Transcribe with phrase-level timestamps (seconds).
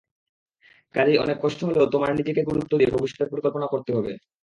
[0.95, 4.11] কাজেই অনেক কষ্ট হলেও তোমার নিজেকে গুরুত্ব দিয়ে ভবিষ্যতের পরিকল্পনা করতে হবে।